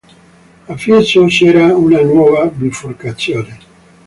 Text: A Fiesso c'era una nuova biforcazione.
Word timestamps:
A 0.65 0.75
Fiesso 0.77 1.25
c'era 1.27 1.75
una 1.75 2.01
nuova 2.01 2.45
biforcazione. 2.47 3.59